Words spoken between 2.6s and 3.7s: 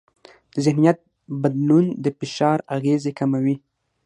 اغېزې کموي.